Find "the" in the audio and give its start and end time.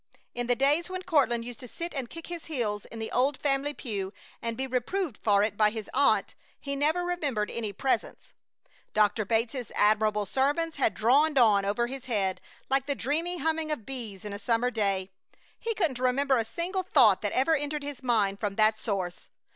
0.47-0.55, 2.97-3.11, 12.87-12.95